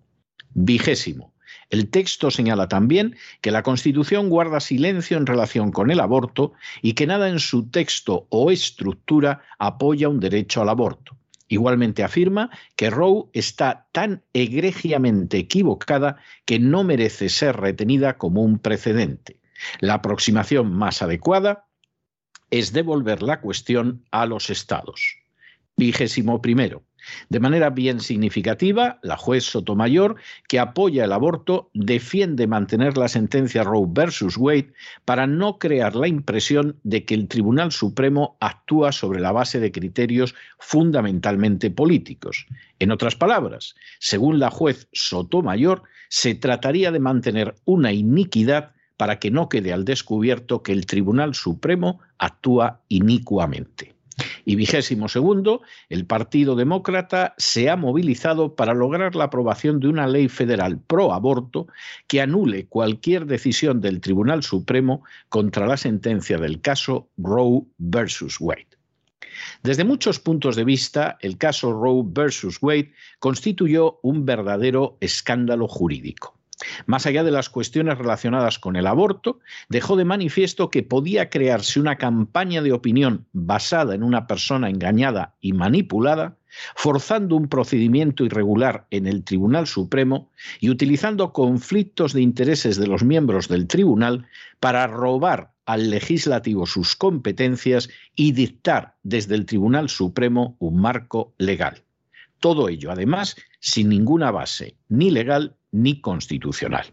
Vigésimo. 0.54 1.32
El 1.70 1.90
texto 1.90 2.30
señala 2.30 2.68
también 2.68 3.16
que 3.40 3.50
la 3.50 3.62
Constitución 3.62 4.28
guarda 4.28 4.60
silencio 4.60 5.16
en 5.16 5.26
relación 5.26 5.72
con 5.72 5.90
el 5.90 6.00
aborto 6.00 6.52
y 6.82 6.94
que 6.94 7.06
nada 7.06 7.28
en 7.28 7.38
su 7.38 7.68
texto 7.70 8.26
o 8.30 8.50
estructura 8.50 9.42
apoya 9.58 10.08
un 10.08 10.20
derecho 10.20 10.62
al 10.62 10.68
aborto. 10.68 11.16
Igualmente 11.48 12.04
afirma 12.04 12.50
que 12.76 12.90
Roe 12.90 13.24
está 13.32 13.86
tan 13.92 14.22
egregiamente 14.34 15.38
equivocada 15.38 16.16
que 16.44 16.58
no 16.58 16.84
merece 16.84 17.30
ser 17.30 17.56
retenida 17.56 18.18
como 18.18 18.42
un 18.42 18.58
precedente. 18.58 19.40
La 19.80 19.94
aproximación 19.94 20.72
más 20.72 21.02
adecuada 21.02 21.66
es 22.50 22.72
devolver 22.72 23.22
la 23.22 23.40
cuestión 23.40 24.04
a 24.10 24.26
los 24.26 24.50
estados. 24.50 25.16
Vigésimo 25.78 26.42
primero. 26.42 26.82
De 27.28 27.40
manera 27.40 27.70
bien 27.70 28.00
significativa, 28.00 28.98
la 29.02 29.16
juez 29.16 29.44
Sotomayor, 29.44 30.16
que 30.48 30.58
apoya 30.58 31.04
el 31.04 31.12
aborto, 31.12 31.70
defiende 31.72 32.46
mantener 32.46 32.98
la 32.98 33.08
sentencia 33.08 33.62
Roe 33.62 33.86
versus 33.88 34.36
Wade 34.36 34.72
para 35.04 35.26
no 35.26 35.58
crear 35.58 35.94
la 35.94 36.08
impresión 36.08 36.76
de 36.82 37.04
que 37.04 37.14
el 37.14 37.28
Tribunal 37.28 37.72
Supremo 37.72 38.36
actúa 38.40 38.92
sobre 38.92 39.20
la 39.20 39.32
base 39.32 39.60
de 39.60 39.72
criterios 39.72 40.34
fundamentalmente 40.58 41.70
políticos. 41.70 42.46
En 42.78 42.90
otras 42.90 43.14
palabras, 43.14 43.74
según 44.00 44.38
la 44.38 44.50
juez 44.50 44.88
Sotomayor, 44.92 45.84
se 46.08 46.34
trataría 46.34 46.90
de 46.90 47.00
mantener 47.00 47.54
una 47.64 47.92
iniquidad 47.92 48.72
para 48.96 49.20
que 49.20 49.30
no 49.30 49.48
quede 49.48 49.72
al 49.72 49.84
descubierto 49.84 50.62
que 50.62 50.72
el 50.72 50.84
Tribunal 50.84 51.34
Supremo 51.34 52.00
actúa 52.18 52.82
inicuamente. 52.88 53.97
Y 54.48 54.56
vigésimo 54.56 55.10
segundo, 55.10 55.60
el 55.90 56.06
Partido 56.06 56.56
Demócrata 56.56 57.34
se 57.36 57.68
ha 57.68 57.76
movilizado 57.76 58.56
para 58.56 58.72
lograr 58.72 59.14
la 59.14 59.24
aprobación 59.24 59.78
de 59.78 59.88
una 59.88 60.06
ley 60.06 60.28
federal 60.28 60.80
pro 60.80 61.12
aborto 61.12 61.66
que 62.06 62.22
anule 62.22 62.64
cualquier 62.64 63.26
decisión 63.26 63.82
del 63.82 64.00
Tribunal 64.00 64.42
Supremo 64.42 65.04
contra 65.28 65.66
la 65.66 65.76
sentencia 65.76 66.38
del 66.38 66.62
caso 66.62 67.10
Roe 67.18 67.64
versus 67.76 68.40
Wade. 68.40 68.68
Desde 69.62 69.84
muchos 69.84 70.18
puntos 70.18 70.56
de 70.56 70.64
vista, 70.64 71.18
el 71.20 71.36
caso 71.36 71.70
Roe 71.70 72.02
versus 72.06 72.56
Wade 72.62 72.94
constituyó 73.18 74.00
un 74.00 74.24
verdadero 74.24 74.96
escándalo 75.02 75.68
jurídico. 75.68 76.37
Más 76.86 77.06
allá 77.06 77.22
de 77.22 77.30
las 77.30 77.48
cuestiones 77.48 77.98
relacionadas 77.98 78.58
con 78.58 78.76
el 78.76 78.86
aborto, 78.86 79.40
dejó 79.68 79.96
de 79.96 80.04
manifiesto 80.04 80.70
que 80.70 80.82
podía 80.82 81.30
crearse 81.30 81.78
una 81.78 81.96
campaña 81.96 82.62
de 82.62 82.72
opinión 82.72 83.26
basada 83.32 83.94
en 83.94 84.02
una 84.02 84.26
persona 84.26 84.68
engañada 84.68 85.34
y 85.40 85.52
manipulada, 85.52 86.36
forzando 86.74 87.36
un 87.36 87.48
procedimiento 87.48 88.24
irregular 88.24 88.86
en 88.90 89.06
el 89.06 89.22
Tribunal 89.22 89.66
Supremo 89.66 90.30
y 90.60 90.70
utilizando 90.70 91.32
conflictos 91.32 92.12
de 92.12 92.22
intereses 92.22 92.76
de 92.76 92.86
los 92.86 93.04
miembros 93.04 93.48
del 93.48 93.66
tribunal 93.66 94.26
para 94.58 94.86
robar 94.86 95.52
al 95.66 95.90
legislativo 95.90 96.66
sus 96.66 96.96
competencias 96.96 97.90
y 98.16 98.32
dictar 98.32 98.96
desde 99.02 99.34
el 99.34 99.44
Tribunal 99.44 99.90
Supremo 99.90 100.56
un 100.58 100.80
marco 100.80 101.34
legal. 101.36 101.84
Todo 102.40 102.68
ello, 102.68 102.90
además, 102.90 103.36
sin 103.60 103.88
ninguna 103.88 104.30
base 104.30 104.76
ni 104.88 105.10
legal 105.10 105.57
ni 105.72 106.00
constitucional. 106.00 106.86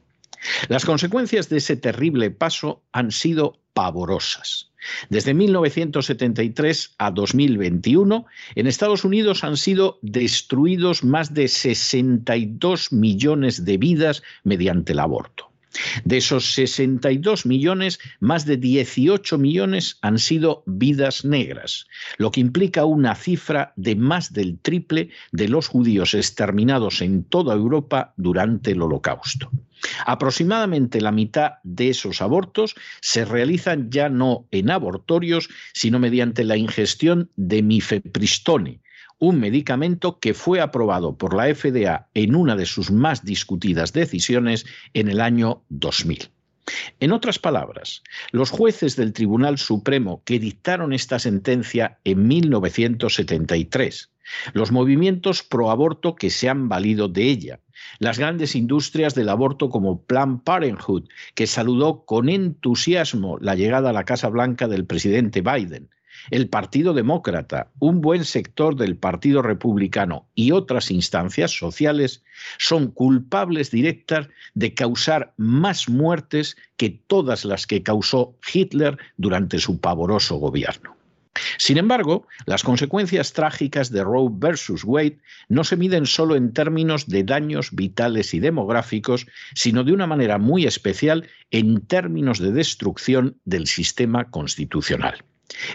Las 0.67 0.86
consecuencias 0.86 1.50
de 1.50 1.58
ese 1.58 1.75
terrible 1.75 2.32
paso 2.32 2.84
han 2.91 3.12
sido 3.12 3.60
pavorosas. 3.74 4.72
Desde 5.10 5.34
1973 5.34 6.96
a 6.98 7.12
2021, 7.12 8.25
en 8.55 8.67
Estados 8.67 9.03
Unidos 9.03 9.44
han 9.44 9.58
sido 9.58 10.00
destruidos 10.01 11.03
más 11.03 11.34
de 11.34 11.48
62 11.48 12.91
millones 12.91 13.65
de 13.65 13.77
vidas 13.77 14.22
mediante 14.44 14.94
el 14.94 15.00
aborto. 15.00 15.51
De 16.03 16.17
esos 16.17 16.53
62 16.53 17.46
millones, 17.46 18.00
más 18.20 18.46
de 18.46 18.58
18 18.58 19.38
millones 19.38 19.98
han 20.01 20.20
sido 20.20 20.63
vidas 20.65 21.25
negras, 21.25 21.88
lo 22.17 22.32
que 22.32 22.41
implica 22.41 22.86
una 22.86 23.15
cifra 23.15 23.74
de 23.75 23.96
más 23.96 24.34
del 24.34 24.60
triple 24.60 25.10
de 25.32 25.48
los 25.48 25.67
judíos 25.67 26.13
exterminados 26.13 27.01
en 27.01 27.24
toda 27.24 27.53
Europa 27.53 28.13
durante 28.17 28.72
el 28.72 28.82
Holocausto. 28.82 29.51
Aproximadamente 30.05 31.01
la 31.01 31.12
mitad 31.12 31.53
de 31.63 31.89
esos 31.89 32.22
abortos 32.22 32.75
se 33.01 33.25
realizan 33.25 33.91
ya 33.91 34.10
no 34.10 34.48
en 34.51 34.72
abortorios, 34.72 35.50
sino 35.74 36.00
mediante 36.00 36.44
la 36.44 36.58
ingestión 36.58 37.29
de 37.36 37.62
mifepristone, 37.62 38.82
un 39.19 39.39
medicamento 39.39 40.19
que 40.19 40.34
fue 40.34 40.62
aprobado 40.62 41.17
por 41.17 41.34
la 41.34 41.53
FDA 41.53 42.10
en 42.13 42.36
una 42.36 42.55
de 42.55 42.65
sus 42.65 42.91
más 42.91 43.24
discutidas 43.24 43.93
decisiones 43.93 44.65
en 44.93 45.07
el 45.07 45.22
año 45.22 45.63
2000. 45.69 46.29
En 47.00 47.12
otras 47.12 47.38
palabras, 47.39 48.01
los 48.31 48.50
jueces 48.50 48.95
del 48.95 49.13
Tribunal 49.13 49.57
Supremo 49.57 50.24
que 50.25 50.39
dictaron 50.39 50.93
esta 50.93 51.19
sentencia 51.19 52.00
en 52.03 52.27
1973, 52.27 54.12
los 54.53 54.72
movimientos 54.72 55.43
pro 55.43 55.69
aborto 55.69 56.15
que 56.15 56.31
se 56.31 56.50
han 56.50 56.67
valido 56.67 57.07
de 57.07 57.24
ella, 57.24 57.60
las 58.00 58.17
grandes 58.17 58.55
industrias 58.55 59.13
del 59.13 59.29
aborto 59.29 59.69
como 59.69 60.01
Planned 60.03 60.39
Parenthood, 60.43 61.07
que 61.36 61.45
saludó 61.45 62.05
con 62.05 62.29
entusiasmo 62.29 63.38
la 63.39 63.55
llegada 63.55 63.91
a 63.91 63.93
la 63.93 64.05
Casa 64.05 64.29
Blanca 64.29 64.67
del 64.67 64.86
presidente 64.86 65.41
Biden, 65.41 65.89
el 66.32 66.50
Partido 66.50 66.94
Demócrata, 66.94 67.72
un 67.79 68.01
buen 68.01 68.25
sector 68.25 68.75
del 68.75 68.98
Partido 68.98 69.41
Republicano 69.41 70.27
y 70.36 70.51
otras 70.51 70.91
instancias 70.91 71.51
sociales 71.51 72.24
son 72.58 72.91
culpables 72.91 73.72
directas 73.72 74.27
de 74.53 74.74
causar 74.74 75.34
más 75.38 75.89
muertes 75.89 76.58
que 76.77 76.89
todas 76.89 77.46
las 77.46 77.67
que 77.67 77.84
causó 77.84 78.36
Hitler 78.53 78.98
durante 79.17 79.60
su 79.60 79.79
pavoroso 79.79 80.36
gobierno. 80.38 80.96
Sin 81.58 81.77
embargo, 81.77 82.27
las 82.46 82.63
consecuencias 82.63 83.34
trágicas 83.34 83.91
de 83.91 84.03
Roe 84.03 84.29
versus 84.32 84.84
Wade 84.84 85.20
no 85.50 85.63
se 85.63 85.75
miden 85.75 86.05
solo 86.05 86.36
en 86.36 86.53
términos 86.53 87.08
de 87.08 87.24
daños 87.24 87.72
vitales 87.72 88.34
y 88.34 88.39
demográficos, 88.39 89.27
sino 89.53 89.84
de 89.84 89.91
una 89.91 90.08
manera 90.08 90.38
muy 90.38 90.65
especial 90.65 91.27
en 91.51 91.82
términos 91.82 92.39
de 92.39 92.51
destrucción 92.51 93.38
del 93.44 93.67
sistema 93.67 94.29
constitucional. 94.32 95.24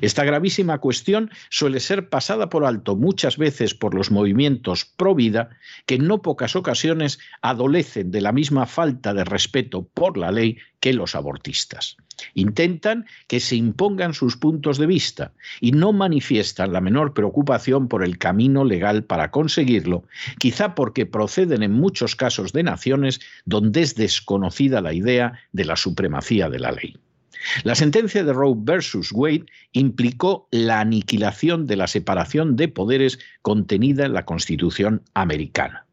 Esta 0.01 0.25
gravísima 0.25 0.79
cuestión 0.79 1.31
suele 1.49 1.81
ser 1.81 2.09
pasada 2.09 2.49
por 2.49 2.65
alto 2.65 2.97
muchas 2.97 3.37
veces 3.37 3.75
por 3.75 3.95
los 3.95 4.11
movimientos 4.11 4.85
pro 4.85 5.15
vida 5.15 5.51
que 5.87 5.95
en 5.97 6.07
no 6.07 6.23
pocas 6.23 6.57
ocasiones 6.57 7.19
adolecen 7.41 8.11
de 8.11 8.21
la 8.21 8.33
misma 8.33 8.67
falta 8.67 9.15
de 9.15 9.25
respeto 9.25 9.87
por 9.95 10.17
la 10.17 10.33
ley 10.33 10.59
que 10.81 10.93
los 10.93 11.15
abortistas. 11.15 11.97
Intentan 12.35 13.07
que 13.29 13.41
se 13.41 13.57
impongan 13.57 14.15
sus 14.15 14.37
puntos 14.37 14.79
de 14.79 14.87
vista 14.87 15.33
y 15.61 15.73
no 15.73 15.93
manifiestan 15.93 16.73
la 16.73 16.81
menor 16.81 17.15
preocupación 17.15 17.89
por 17.89 18.05
el 18.05 18.19
camino 18.19 18.65
legal 18.65 19.05
para 19.05 19.31
conseguirlo, 19.31 20.05
quizá 20.39 20.75
porque 20.75 21.07
proceden 21.07 21.63
en 21.63 21.73
muchos 21.73 22.17
casos 22.17 22.53
de 22.53 22.63
naciones 22.63 23.21
donde 23.45 23.83
es 23.83 23.95
desconocida 23.95 24.81
la 24.81 24.93
idea 24.93 25.41
de 25.53 25.65
la 25.65 25.77
supremacía 25.77 26.49
de 26.49 26.59
la 26.59 26.73
ley. 26.73 26.97
La 27.65 27.75
sentencia 27.75 28.25
de 28.25 28.33
Roe 28.33 28.55
versus 28.57 29.13
Wade 29.13 29.47
implicó 29.73 30.49
la 30.51 30.81
aniquilación 30.81 31.67
de 31.67 31.77
la 31.77 31.87
separación 31.87 32.57
de 32.57 32.69
poderes 32.69 33.19
contenida 33.43 34.07
en 34.07 34.15
la 34.15 34.25
Constitución 34.25 35.03
americana. 35.15 35.87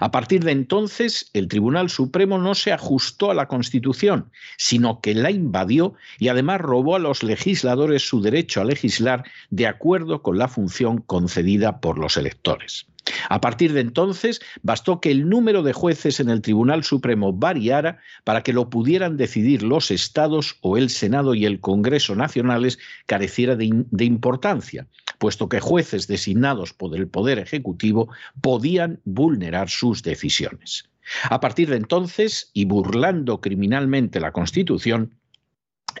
A 0.00 0.10
partir 0.10 0.42
de 0.42 0.50
entonces, 0.50 1.30
el 1.32 1.46
Tribunal 1.46 1.90
Supremo 1.90 2.38
no 2.38 2.54
se 2.56 2.72
ajustó 2.72 3.30
a 3.30 3.34
la 3.34 3.46
Constitución, 3.46 4.30
sino 4.56 5.00
que 5.00 5.14
la 5.14 5.30
invadió 5.30 5.94
y 6.18 6.28
además 6.28 6.60
robó 6.60 6.96
a 6.96 6.98
los 6.98 7.22
legisladores 7.22 8.08
su 8.08 8.20
derecho 8.20 8.60
a 8.60 8.64
legislar 8.64 9.24
de 9.50 9.68
acuerdo 9.68 10.22
con 10.22 10.38
la 10.38 10.48
función 10.48 10.98
concedida 10.98 11.80
por 11.80 11.98
los 11.98 12.16
electores. 12.16 12.86
A 13.28 13.40
partir 13.40 13.72
de 13.72 13.80
entonces, 13.80 14.40
bastó 14.62 15.00
que 15.00 15.10
el 15.10 15.28
número 15.28 15.62
de 15.62 15.72
jueces 15.72 16.20
en 16.20 16.30
el 16.30 16.42
Tribunal 16.42 16.84
Supremo 16.84 17.32
variara 17.32 17.98
para 18.24 18.42
que 18.42 18.52
lo 18.52 18.70
pudieran 18.70 19.16
decidir 19.16 19.62
los 19.62 19.90
estados 19.90 20.56
o 20.60 20.76
el 20.76 20.90
Senado 20.90 21.34
y 21.34 21.44
el 21.44 21.60
Congreso 21.60 22.14
nacionales 22.14 22.78
careciera 23.06 23.56
de, 23.56 23.84
importancia, 24.04 24.86
puesto 25.18 25.48
que 25.48 25.60
jueces 25.60 26.06
designados 26.06 26.72
por 26.72 26.96
el 26.96 27.08
Poder 27.08 27.38
Ejecutivo 27.38 28.08
podían 28.40 29.00
vulnerar 29.04 29.68
sus 29.68 30.02
decisiones. 30.02 30.88
A 31.24 31.40
partir 31.40 31.70
de 31.70 31.76
entonces, 31.76 32.50
y 32.52 32.66
burlando 32.66 33.40
criminalmente 33.40 34.20
la 34.20 34.32
Constitución, 34.32 35.14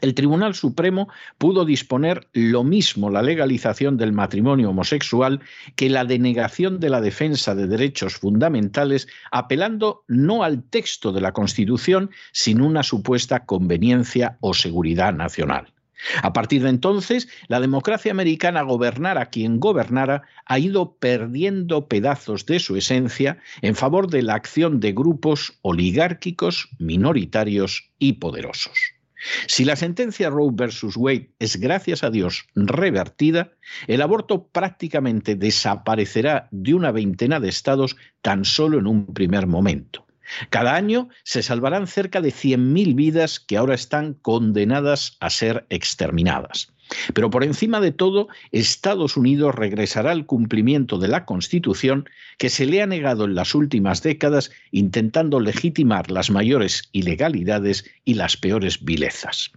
el 0.00 0.14
Tribunal 0.14 0.54
Supremo 0.54 1.08
pudo 1.38 1.64
disponer 1.64 2.28
lo 2.32 2.64
mismo 2.64 3.10
la 3.10 3.22
legalización 3.22 3.96
del 3.96 4.12
matrimonio 4.12 4.70
homosexual 4.70 5.40
que 5.76 5.90
la 5.90 6.04
denegación 6.04 6.80
de 6.80 6.90
la 6.90 7.00
defensa 7.00 7.54
de 7.54 7.66
derechos 7.66 8.16
fundamentales, 8.16 9.08
apelando 9.30 10.04
no 10.08 10.42
al 10.42 10.62
texto 10.62 11.12
de 11.12 11.20
la 11.20 11.32
Constitución, 11.32 12.10
sino 12.32 12.66
una 12.66 12.82
supuesta 12.82 13.44
conveniencia 13.46 14.36
o 14.40 14.54
seguridad 14.54 15.12
nacional. 15.12 15.72
A 16.22 16.32
partir 16.32 16.62
de 16.62 16.70
entonces, 16.70 17.28
la 17.48 17.60
democracia 17.60 18.10
americana, 18.10 18.62
gobernara 18.62 19.26
quien 19.26 19.60
gobernara, 19.60 20.22
ha 20.46 20.58
ido 20.58 20.94
perdiendo 20.94 21.88
pedazos 21.88 22.46
de 22.46 22.58
su 22.58 22.76
esencia 22.76 23.38
en 23.60 23.74
favor 23.74 24.08
de 24.08 24.22
la 24.22 24.34
acción 24.34 24.80
de 24.80 24.92
grupos 24.92 25.58
oligárquicos, 25.62 26.70
minoritarios 26.78 27.90
y 27.98 28.14
poderosos. 28.14 28.99
Si 29.46 29.64
la 29.64 29.76
sentencia 29.76 30.30
Roe 30.30 30.50
versus 30.52 30.96
Wade 30.96 31.30
es, 31.38 31.56
gracias 31.56 32.02
a 32.02 32.10
Dios, 32.10 32.46
revertida, 32.54 33.52
el 33.86 34.02
aborto 34.02 34.46
prácticamente 34.48 35.34
desaparecerá 35.34 36.48
de 36.50 36.74
una 36.74 36.90
veintena 36.90 37.40
de 37.40 37.48
estados 37.48 37.96
tan 38.22 38.44
solo 38.44 38.78
en 38.78 38.86
un 38.86 39.12
primer 39.12 39.46
momento. 39.46 40.06
Cada 40.48 40.74
año 40.74 41.08
se 41.24 41.42
salvarán 41.42 41.86
cerca 41.86 42.20
de 42.20 42.30
100.000 42.30 42.94
vidas 42.94 43.40
que 43.40 43.56
ahora 43.56 43.74
están 43.74 44.14
condenadas 44.14 45.16
a 45.20 45.30
ser 45.30 45.66
exterminadas. 45.70 46.72
Pero 47.14 47.30
por 47.30 47.44
encima 47.44 47.80
de 47.80 47.92
todo, 47.92 48.28
Estados 48.50 49.16
Unidos 49.16 49.54
regresará 49.54 50.10
al 50.10 50.26
cumplimiento 50.26 50.98
de 50.98 51.08
la 51.08 51.24
Constitución 51.24 52.08
que 52.38 52.50
se 52.50 52.66
le 52.66 52.82
ha 52.82 52.86
negado 52.86 53.24
en 53.24 53.34
las 53.34 53.54
últimas 53.54 54.02
décadas 54.02 54.50
intentando 54.72 55.40
legitimar 55.40 56.10
las 56.10 56.30
mayores 56.30 56.88
ilegalidades 56.92 57.84
y 58.04 58.14
las 58.14 58.36
peores 58.36 58.84
vilezas. 58.84 59.52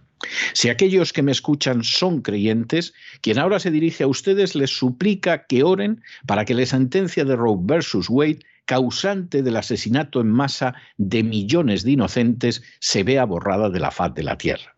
Si 0.52 0.68
aquellos 0.68 1.12
que 1.12 1.22
me 1.22 1.32
escuchan 1.32 1.84
son 1.84 2.22
creyentes, 2.22 2.94
quien 3.20 3.38
ahora 3.38 3.58
se 3.58 3.70
dirige 3.70 4.04
a 4.04 4.06
ustedes 4.06 4.54
les 4.54 4.70
suplica 4.70 5.46
que 5.46 5.62
oren 5.62 6.02
para 6.26 6.44
que 6.44 6.54
la 6.54 6.64
sentencia 6.64 7.24
de 7.24 7.36
Roe 7.36 7.58
versus 7.60 8.08
Wade 8.08 8.40
causante 8.64 9.42
del 9.42 9.56
asesinato 9.56 10.20
en 10.20 10.30
masa 10.30 10.74
de 10.96 11.22
millones 11.22 11.84
de 11.84 11.92
inocentes 11.92 12.62
se 12.80 13.02
vea 13.02 13.24
borrada 13.24 13.70
de 13.70 13.80
la 13.80 13.90
faz 13.90 14.14
de 14.14 14.22
la 14.22 14.38
tierra. 14.38 14.74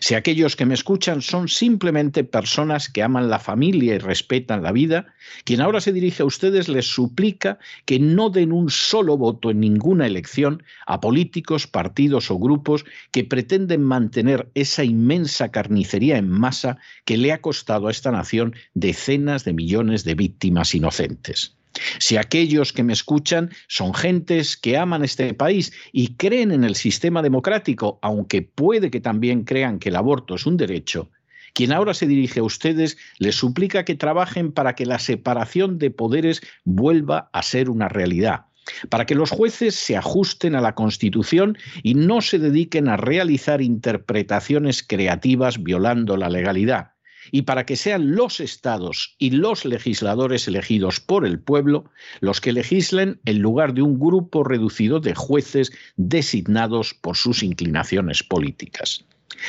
Si 0.00 0.14
aquellos 0.14 0.56
que 0.56 0.66
me 0.66 0.74
escuchan 0.74 1.22
son 1.22 1.48
simplemente 1.48 2.24
personas 2.24 2.88
que 2.88 3.02
aman 3.02 3.30
la 3.30 3.38
familia 3.38 3.94
y 3.94 3.98
respetan 3.98 4.62
la 4.62 4.72
vida, 4.72 5.14
quien 5.44 5.60
ahora 5.60 5.80
se 5.80 5.92
dirige 5.92 6.22
a 6.22 6.26
ustedes 6.26 6.68
les 6.68 6.86
suplica 6.86 7.58
que 7.84 7.98
no 7.98 8.30
den 8.30 8.52
un 8.52 8.70
solo 8.70 9.16
voto 9.16 9.50
en 9.50 9.60
ninguna 9.60 10.06
elección 10.06 10.62
a 10.86 11.00
políticos, 11.00 11.66
partidos 11.66 12.30
o 12.30 12.38
grupos 12.38 12.84
que 13.10 13.24
pretenden 13.24 13.82
mantener 13.82 14.50
esa 14.54 14.84
inmensa 14.84 15.50
carnicería 15.50 16.18
en 16.18 16.28
masa 16.28 16.78
que 17.04 17.16
le 17.16 17.32
ha 17.32 17.40
costado 17.40 17.88
a 17.88 17.90
esta 17.90 18.10
nación 18.10 18.54
decenas 18.74 19.44
de 19.44 19.52
millones 19.52 20.04
de 20.04 20.14
víctimas 20.14 20.74
inocentes. 20.74 21.56
Si 21.98 22.16
aquellos 22.16 22.72
que 22.72 22.82
me 22.82 22.92
escuchan 22.92 23.50
son 23.68 23.94
gentes 23.94 24.56
que 24.56 24.76
aman 24.76 25.04
este 25.04 25.34
país 25.34 25.72
y 25.92 26.14
creen 26.16 26.52
en 26.52 26.64
el 26.64 26.74
sistema 26.74 27.22
democrático, 27.22 27.98
aunque 28.02 28.42
puede 28.42 28.90
que 28.90 29.00
también 29.00 29.44
crean 29.44 29.78
que 29.78 29.88
el 29.90 29.96
aborto 29.96 30.34
es 30.34 30.46
un 30.46 30.56
derecho, 30.56 31.10
quien 31.52 31.72
ahora 31.72 31.94
se 31.94 32.06
dirige 32.06 32.40
a 32.40 32.44
ustedes 32.44 32.98
les 33.18 33.36
suplica 33.36 33.84
que 33.84 33.94
trabajen 33.94 34.52
para 34.52 34.74
que 34.74 34.86
la 34.86 34.98
separación 34.98 35.78
de 35.78 35.90
poderes 35.90 36.42
vuelva 36.64 37.30
a 37.32 37.42
ser 37.42 37.70
una 37.70 37.88
realidad, 37.88 38.46
para 38.90 39.06
que 39.06 39.14
los 39.14 39.30
jueces 39.30 39.74
se 39.74 39.96
ajusten 39.96 40.54
a 40.54 40.60
la 40.60 40.74
Constitución 40.74 41.56
y 41.82 41.94
no 41.94 42.20
se 42.20 42.38
dediquen 42.38 42.88
a 42.88 42.96
realizar 42.96 43.62
interpretaciones 43.62 44.82
creativas 44.82 45.62
violando 45.62 46.16
la 46.16 46.28
legalidad 46.28 46.95
y 47.30 47.42
para 47.42 47.66
que 47.66 47.76
sean 47.76 48.14
los 48.14 48.40
estados 48.40 49.14
y 49.18 49.30
los 49.30 49.64
legisladores 49.64 50.48
elegidos 50.48 51.00
por 51.00 51.26
el 51.26 51.38
pueblo 51.38 51.90
los 52.20 52.40
que 52.40 52.52
legislen 52.52 53.20
en 53.24 53.38
lugar 53.40 53.74
de 53.74 53.82
un 53.82 53.98
grupo 53.98 54.44
reducido 54.44 55.00
de 55.00 55.14
jueces 55.14 55.72
designados 55.96 56.94
por 56.94 57.16
sus 57.16 57.42
inclinaciones 57.42 58.22
políticas. 58.22 59.04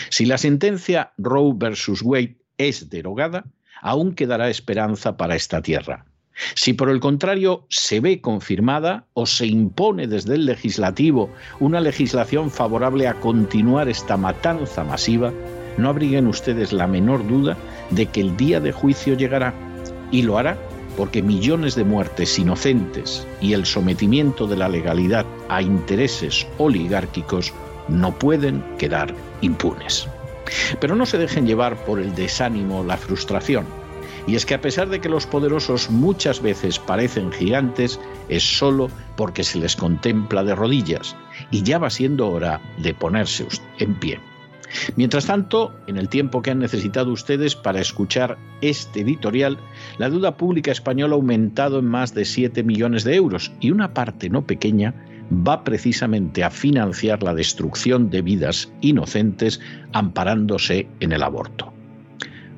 Si 0.09 0.25
la 0.25 0.37
sentencia 0.37 1.13
Roe 1.17 1.53
versus 1.55 2.01
Wade 2.01 2.37
es 2.57 2.89
derogada, 2.89 3.45
aún 3.81 4.13
quedará 4.13 4.49
esperanza 4.49 5.17
para 5.17 5.35
esta 5.35 5.61
tierra. 5.61 6.05
Si 6.55 6.73
por 6.73 6.89
el 6.89 6.99
contrario 6.99 7.65
se 7.69 7.99
ve 7.99 8.21
confirmada 8.21 9.07
o 9.13 9.25
se 9.25 9.47
impone 9.47 10.07
desde 10.07 10.35
el 10.35 10.45
legislativo 10.45 11.31
una 11.59 11.81
legislación 11.81 12.51
favorable 12.51 13.07
a 13.07 13.15
continuar 13.15 13.89
esta 13.89 14.17
matanza 14.17 14.83
masiva, 14.83 15.33
no 15.77 15.89
abriguen 15.89 16.27
ustedes 16.27 16.73
la 16.73 16.87
menor 16.87 17.25
duda 17.27 17.57
de 17.91 18.07
que 18.07 18.21
el 18.21 18.35
día 18.35 18.59
de 18.59 18.71
juicio 18.71 19.15
llegará 19.15 19.53
y 20.11 20.23
lo 20.23 20.37
hará 20.37 20.57
porque 20.97 21.21
millones 21.21 21.75
de 21.75 21.83
muertes 21.83 22.37
inocentes 22.39 23.25
y 23.39 23.53
el 23.53 23.65
sometimiento 23.65 24.47
de 24.47 24.57
la 24.57 24.67
legalidad 24.67 25.25
a 25.47 25.61
intereses 25.61 26.47
oligárquicos 26.57 27.53
no 27.87 28.17
pueden 28.17 28.63
quedar 28.79 29.13
impunes. 29.41 30.07
Pero 30.79 30.95
no 30.95 31.05
se 31.05 31.19
dejen 31.19 31.45
llevar 31.45 31.75
por 31.85 31.99
el 31.99 32.15
desánimo 32.15 32.79
o 32.79 32.83
la 32.83 32.97
frustración. 32.97 33.65
Y 34.25 34.35
es 34.35 34.45
que 34.45 34.55
a 34.55 34.61
pesar 34.61 34.89
de 34.89 34.99
que 34.99 35.07
los 35.07 35.25
poderosos 35.25 35.89
muchas 35.89 36.41
veces 36.41 36.79
parecen 36.79 37.31
gigantes, 37.31 37.99
es 38.27 38.43
solo 38.43 38.89
porque 39.15 39.43
se 39.43 39.59
les 39.59 39.75
contempla 39.75 40.43
de 40.43 40.55
rodillas 40.55 41.15
y 41.51 41.63
ya 41.63 41.77
va 41.77 41.89
siendo 41.89 42.29
hora 42.29 42.59
de 42.77 42.93
ponerse 42.93 43.47
en 43.77 43.93
pie. 43.95 44.19
Mientras 44.95 45.25
tanto, 45.25 45.73
en 45.87 45.97
el 45.97 46.09
tiempo 46.09 46.41
que 46.41 46.51
han 46.51 46.59
necesitado 46.59 47.11
ustedes 47.11 47.55
para 47.55 47.81
escuchar 47.81 48.37
este 48.61 49.01
editorial, 49.01 49.57
la 49.97 50.09
deuda 50.09 50.37
pública 50.37 50.71
española 50.71 51.13
ha 51.13 51.17
aumentado 51.17 51.79
en 51.79 51.85
más 51.85 52.13
de 52.13 52.25
7 52.25 52.63
millones 52.63 53.03
de 53.03 53.15
euros 53.15 53.51
y 53.59 53.71
una 53.71 53.93
parte 53.93 54.29
no 54.29 54.45
pequeña 54.45 54.93
va 55.31 55.63
precisamente 55.63 56.43
a 56.43 56.49
financiar 56.49 57.23
la 57.23 57.33
destrucción 57.33 58.09
de 58.09 58.21
vidas 58.21 58.71
inocentes 58.81 59.59
amparándose 59.93 60.87
en 60.99 61.11
el 61.11 61.23
aborto. 61.23 61.73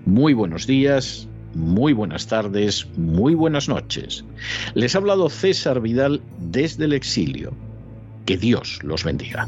Muy 0.06 0.34
buenos 0.34 0.68
días, 0.68 1.28
muy 1.54 1.94
buenas 1.94 2.28
tardes, 2.28 2.88
muy 2.98 3.34
buenas 3.34 3.70
noches. 3.70 4.24
Les 4.76 4.96
ha 4.96 5.00
hablado 5.00 5.30
César 5.30 5.82
Vidal 5.82 6.22
desde 6.40 6.86
el 6.86 6.94
exilio. 6.94 7.54
Que 8.26 8.38
Dios 8.38 8.80
los 8.84 9.04
bendiga. 9.04 9.48